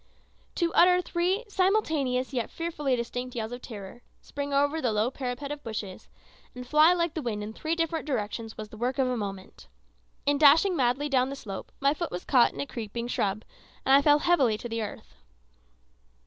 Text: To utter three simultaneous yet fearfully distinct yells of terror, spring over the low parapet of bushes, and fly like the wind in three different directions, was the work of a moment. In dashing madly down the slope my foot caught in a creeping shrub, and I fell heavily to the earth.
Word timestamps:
To 0.55 0.73
utter 0.73 0.99
three 0.99 1.43
simultaneous 1.47 2.33
yet 2.33 2.49
fearfully 2.49 2.95
distinct 2.95 3.35
yells 3.35 3.51
of 3.51 3.61
terror, 3.61 4.01
spring 4.19 4.51
over 4.51 4.81
the 4.81 4.91
low 4.91 5.11
parapet 5.11 5.51
of 5.51 5.61
bushes, 5.63 6.09
and 6.55 6.65
fly 6.65 6.91
like 6.91 7.13
the 7.13 7.21
wind 7.21 7.43
in 7.43 7.53
three 7.53 7.75
different 7.75 8.07
directions, 8.07 8.57
was 8.57 8.69
the 8.69 8.77
work 8.77 8.97
of 8.97 9.07
a 9.07 9.15
moment. 9.15 9.67
In 10.25 10.39
dashing 10.39 10.75
madly 10.75 11.07
down 11.07 11.29
the 11.29 11.35
slope 11.35 11.71
my 11.79 11.93
foot 11.93 12.11
caught 12.25 12.51
in 12.51 12.59
a 12.59 12.65
creeping 12.65 13.07
shrub, 13.07 13.43
and 13.85 13.93
I 13.93 14.01
fell 14.01 14.17
heavily 14.17 14.57
to 14.57 14.67
the 14.67 14.81
earth. 14.81 15.17